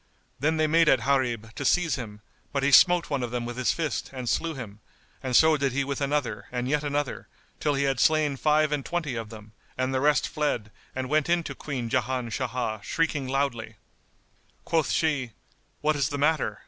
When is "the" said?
9.93-10.01, 16.09-16.17